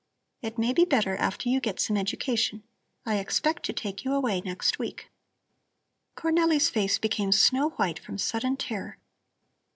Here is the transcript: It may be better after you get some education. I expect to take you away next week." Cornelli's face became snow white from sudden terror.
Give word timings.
It 0.41 0.57
may 0.57 0.73
be 0.73 0.83
better 0.83 1.15
after 1.17 1.47
you 1.47 1.59
get 1.61 1.79
some 1.79 1.95
education. 1.95 2.63
I 3.05 3.19
expect 3.19 3.61
to 3.67 3.73
take 3.73 4.03
you 4.03 4.15
away 4.15 4.41
next 4.41 4.79
week." 4.79 5.11
Cornelli's 6.17 6.71
face 6.71 6.97
became 6.97 7.31
snow 7.31 7.69
white 7.77 7.99
from 7.99 8.17
sudden 8.17 8.57
terror. 8.57 8.97